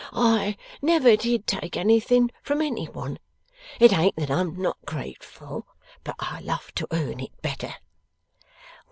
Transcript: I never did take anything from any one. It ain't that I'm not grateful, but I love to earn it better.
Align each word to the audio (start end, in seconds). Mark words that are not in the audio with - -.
I 0.13 0.57
never 0.81 1.15
did 1.15 1.45
take 1.45 1.77
anything 1.77 2.31
from 2.41 2.59
any 2.63 2.85
one. 2.85 3.19
It 3.79 3.93
ain't 3.95 4.15
that 4.15 4.31
I'm 4.31 4.59
not 4.59 4.83
grateful, 4.83 5.67
but 6.03 6.15
I 6.19 6.39
love 6.39 6.73
to 6.77 6.87
earn 6.91 7.19
it 7.19 7.39
better. 7.43 7.75